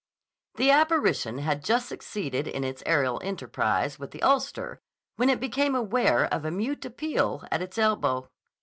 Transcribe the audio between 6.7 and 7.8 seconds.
appeal at its